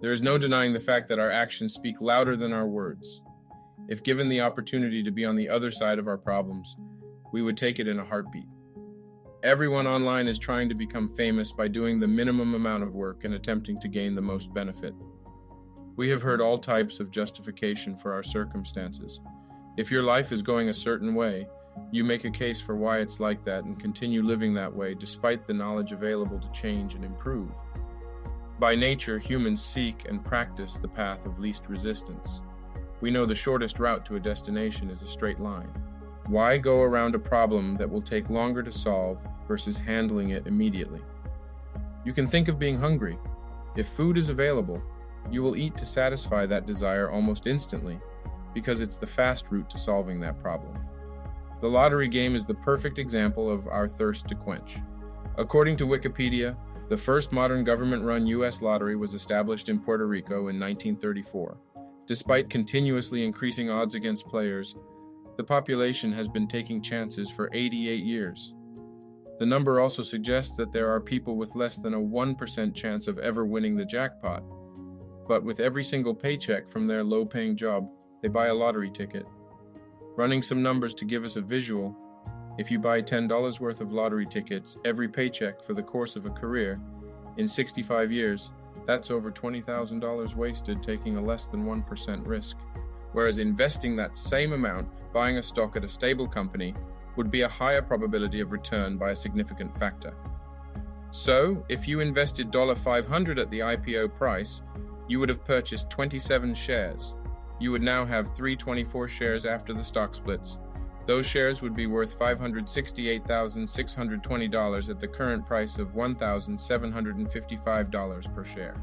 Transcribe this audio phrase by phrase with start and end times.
[0.00, 3.22] There is no denying the fact that our actions speak louder than our words.
[3.88, 6.76] If given the opportunity to be on the other side of our problems,
[7.32, 8.48] we would take it in a heartbeat.
[9.42, 13.34] Everyone online is trying to become famous by doing the minimum amount of work and
[13.34, 14.92] attempting to gain the most benefit.
[15.96, 19.20] We have heard all types of justification for our circumstances.
[19.78, 21.46] If your life is going a certain way,
[21.90, 25.46] you make a case for why it's like that and continue living that way despite
[25.46, 27.50] the knowledge available to change and improve.
[28.58, 32.40] By nature, humans seek and practice the path of least resistance.
[33.02, 35.68] We know the shortest route to a destination is a straight line.
[36.26, 41.02] Why go around a problem that will take longer to solve versus handling it immediately?
[42.04, 43.18] You can think of being hungry.
[43.76, 44.82] If food is available,
[45.30, 48.00] you will eat to satisfy that desire almost instantly
[48.54, 50.78] because it's the fast route to solving that problem.
[51.60, 54.78] The lottery game is the perfect example of our thirst to quench.
[55.36, 56.56] According to Wikipedia,
[56.88, 58.62] the first modern government run U.S.
[58.62, 61.58] lottery was established in Puerto Rico in 1934.
[62.06, 64.76] Despite continuously increasing odds against players,
[65.36, 68.54] the population has been taking chances for 88 years.
[69.38, 73.18] The number also suggests that there are people with less than a 1% chance of
[73.18, 74.44] ever winning the jackpot.
[75.26, 77.88] But with every single paycheck from their low paying job,
[78.22, 79.26] they buy a lottery ticket.
[80.16, 81.94] Running some numbers to give us a visual,
[82.58, 86.30] if you buy $10 worth of lottery tickets every paycheck for the course of a
[86.30, 86.80] career,
[87.36, 88.50] in 65 years,
[88.86, 92.56] that's over $20,000 wasted taking a less than 1% risk.
[93.12, 96.74] Whereas investing that same amount buying a stock at a stable company
[97.16, 100.14] would be a higher probability of return by a significant factor.
[101.10, 104.62] So, if you invested $500 at the IPO price,
[105.08, 107.14] you would have purchased 27 shares.
[107.58, 110.58] You would now have 324 shares after the stock splits.
[111.06, 118.74] Those shares would be worth $568,620 at the current price of $1,755 per share.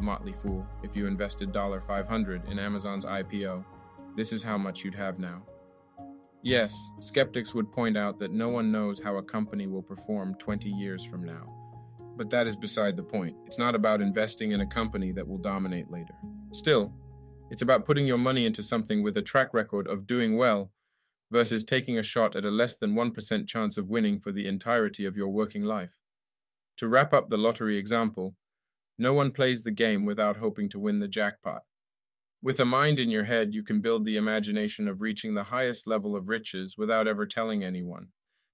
[0.00, 3.62] Motley fool, if you invested $500 in Amazon's IPO,
[4.16, 5.42] this is how much you'd have now.
[6.42, 10.70] Yes, skeptics would point out that no one knows how a company will perform 20
[10.70, 11.52] years from now.
[12.16, 13.36] But that is beside the point.
[13.46, 16.14] It's not about investing in a company that will dominate later.
[16.52, 16.90] Still,
[17.50, 20.70] it's about putting your money into something with a track record of doing well
[21.30, 25.04] versus taking a shot at a less than 1% chance of winning for the entirety
[25.04, 25.98] of your working life.
[26.78, 28.34] To wrap up the lottery example,
[28.98, 31.62] no one plays the game without hoping to win the jackpot.
[32.40, 35.86] With a mind in your head, you can build the imagination of reaching the highest
[35.86, 38.08] level of riches without ever telling anyone.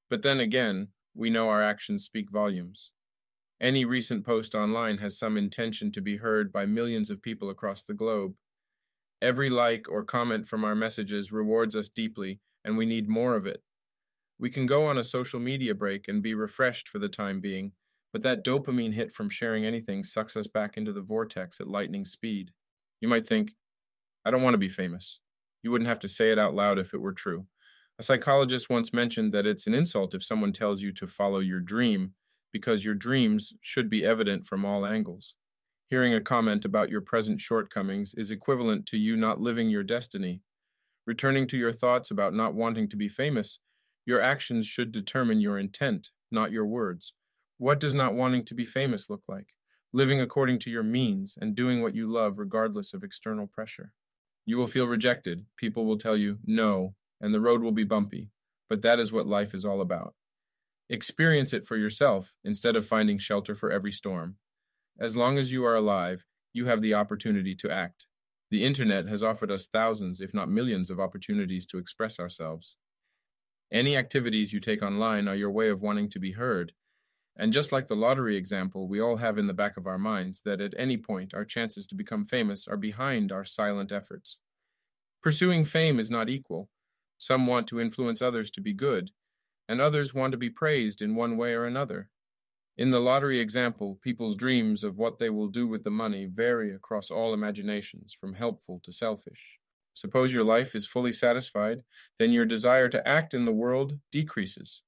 [0.09, 2.93] But then again, we know our actions speak volumes.
[3.61, 7.83] Any recent post online has some intention to be heard by millions of people across
[7.83, 8.35] the globe.
[9.23, 13.47] Every like or comment from our messages rewards us deeply, and we need more of
[13.47, 13.62] it.
[14.38, 17.72] We can go on a social media break and be refreshed for the time being,
[18.12, 22.04] but that dopamine hit from sharing anything sucks us back into the vortex at lightning
[22.04, 22.52] speed.
[23.00, 23.52] You might think,
[24.25, 25.20] I don't want to be famous.
[25.62, 27.47] You wouldn't have to say it out loud if it were true.
[27.98, 31.60] A psychologist once mentioned that it's an insult if someone tells you to follow your
[31.60, 32.14] dream
[32.52, 35.34] because your dreams should be evident from all angles.
[35.91, 40.41] Hearing a comment about your present shortcomings is equivalent to you not living your destiny.
[41.06, 43.59] Returning to your thoughts about not wanting to be famous,
[44.06, 47.12] your actions should determine your intent, not your words.
[47.59, 49.54] What does not wanting to be famous look like?
[49.93, 53.93] Living according to your means and doing what you love regardless of external pressure.
[54.47, 55.47] You will feel rejected.
[55.56, 58.31] People will tell you no, and the road will be bumpy.
[58.69, 60.14] But that is what life is all about.
[60.91, 64.37] Experience it for yourself instead of finding shelter for every storm.
[64.98, 68.06] As long as you are alive, you have the opportunity to act.
[68.54, 72.76] The internet has offered us thousands, if not millions, of opportunities to express ourselves.
[73.72, 76.72] Any activities you take online are your way of wanting to be heard.
[77.34, 80.43] And just like the lottery example, we all have in the back of our minds
[80.44, 84.38] that at any point our chances to become famous are behind our silent efforts.
[85.20, 86.70] Pursuing fame is not equal.
[87.19, 89.10] Some want to influence others to be good,
[89.69, 92.08] and others want to be praised in one way or another.
[92.76, 96.75] In the lottery example, people's dreams of what they will do with the money vary
[96.75, 99.59] across all imaginations, from helpful to selfish.
[99.93, 101.85] Suppose your life is fully satisfied,
[102.19, 104.82] then your desire to act in the world decreases.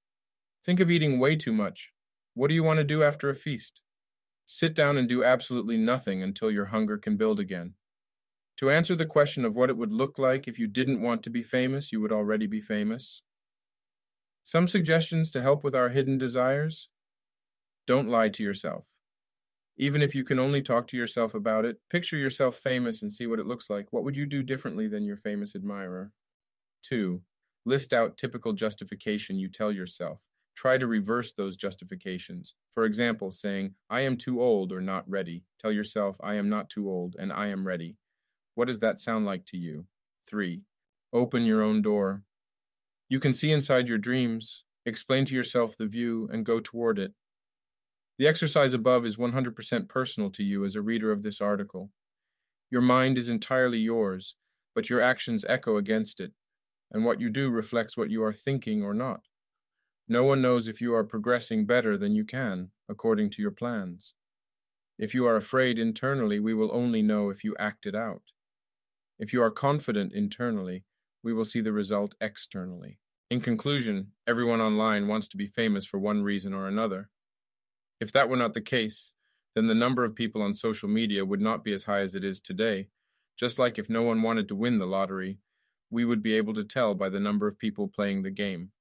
[0.64, 1.92] Think of eating way too much
[2.36, 3.80] what do you want to do after a feast?
[4.44, 7.72] Sit down and do absolutely nothing until your hunger can build again.
[8.58, 11.30] To answer the question of what it would look like if you didn't want to
[11.30, 13.22] be famous, you would already be famous.
[14.44, 16.90] Some suggestions to help with our hidden desires?
[17.86, 18.84] Don't lie to yourself.
[19.78, 23.26] Even if you can only talk to yourself about it, picture yourself famous and see
[23.26, 23.92] what it looks like.
[23.92, 26.12] What would you do differently than your famous admirer?
[26.82, 27.20] 2.
[27.64, 32.54] List out typical justification you tell yourself Try to reverse those justifications.
[32.70, 35.44] For example, saying, I am too old or not ready.
[35.60, 37.96] Tell yourself, I am not too old and I am ready.
[38.54, 39.84] What does that sound like to you?
[40.26, 40.62] 3.
[41.12, 42.22] Open your own door.
[43.10, 47.12] You can see inside your dreams, explain to yourself the view, and go toward it.
[48.18, 51.90] The exercise above is 100% personal to you as a reader of this article.
[52.70, 54.36] Your mind is entirely yours,
[54.74, 56.32] but your actions echo against it,
[56.90, 59.22] and what you do reflects what you are thinking or not.
[60.08, 64.14] No one knows if you are progressing better than you can, according to your plans.
[64.98, 68.22] If you are afraid internally, we will only know if you act it out.
[69.18, 70.84] If you are confident internally,
[71.22, 72.98] we will see the result externally.
[73.30, 77.10] In conclusion, everyone online wants to be famous for one reason or another.
[78.00, 79.12] If that were not the case,
[79.54, 82.24] then the number of people on social media would not be as high as it
[82.24, 82.88] is today.
[83.38, 85.38] Just like if no one wanted to win the lottery,
[85.90, 88.72] we would be able to tell by the number of people playing the game.